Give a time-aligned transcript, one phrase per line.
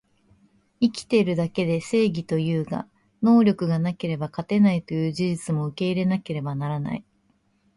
[0.79, 2.87] 生きてるだけで正義というが、
[3.21, 7.05] 能力がなければ勝てないという事実も受け入れなければならない